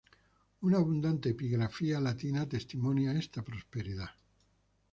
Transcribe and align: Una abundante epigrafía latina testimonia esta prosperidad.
Una 0.61 0.77
abundante 0.79 1.29
epigrafía 1.29 1.99
latina 1.99 2.49
testimonia 2.49 3.11
esta 3.11 3.43
prosperidad. 3.43 4.09